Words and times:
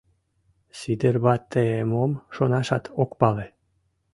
—Сидыр 0.79 1.15
вате 1.23 1.65
мом 1.91 2.11
шонашат 2.35 2.85
ок 3.01 3.11
пале. 3.19 3.47